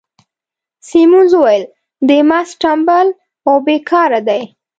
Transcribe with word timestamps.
سیمونز 0.87 1.31
وویل: 1.35 1.63
دی 2.07 2.19
محض 2.29 2.51
ټمبل 2.61 3.07
او 3.47 3.55
بې 3.65 3.77
کاره 3.89 4.19
دی. 4.27 4.41